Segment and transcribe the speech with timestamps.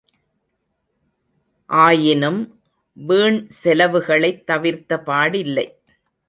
[1.65, 2.61] ஆயினும்,
[2.93, 5.81] வீண் செலவுகளைத் தவிர்த்த பாடில்லை.